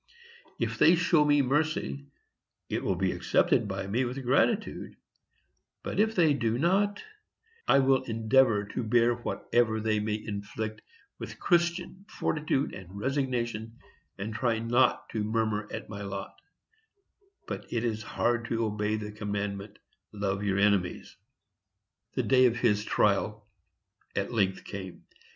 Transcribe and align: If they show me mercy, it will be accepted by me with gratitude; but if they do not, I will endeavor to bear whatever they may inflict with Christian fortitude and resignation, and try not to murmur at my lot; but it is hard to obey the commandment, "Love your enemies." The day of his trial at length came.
If 0.57 0.79
they 0.79 0.95
show 0.95 1.23
me 1.23 1.43
mercy, 1.43 2.07
it 2.69 2.83
will 2.83 2.95
be 2.95 3.11
accepted 3.11 3.67
by 3.67 3.85
me 3.85 4.03
with 4.03 4.23
gratitude; 4.23 4.95
but 5.83 5.99
if 5.99 6.15
they 6.15 6.33
do 6.33 6.57
not, 6.57 7.03
I 7.67 7.77
will 7.77 8.01
endeavor 8.05 8.65
to 8.69 8.81
bear 8.83 9.13
whatever 9.13 9.79
they 9.79 9.99
may 9.99 10.15
inflict 10.15 10.81
with 11.19 11.39
Christian 11.39 12.05
fortitude 12.09 12.73
and 12.73 12.99
resignation, 12.99 13.77
and 14.17 14.33
try 14.33 14.57
not 14.57 15.07
to 15.09 15.23
murmur 15.23 15.67
at 15.71 15.87
my 15.87 16.01
lot; 16.01 16.33
but 17.45 17.71
it 17.71 17.83
is 17.83 18.01
hard 18.01 18.45
to 18.45 18.65
obey 18.65 18.95
the 18.95 19.11
commandment, 19.11 19.77
"Love 20.11 20.43
your 20.43 20.57
enemies." 20.57 21.15
The 22.15 22.23
day 22.23 22.47
of 22.47 22.57
his 22.57 22.83
trial 22.83 23.45
at 24.15 24.33
length 24.33 24.63
came. 24.63 25.03